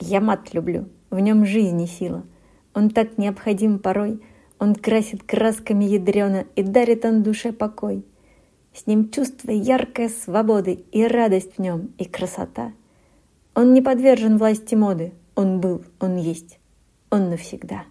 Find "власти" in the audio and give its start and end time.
14.38-14.74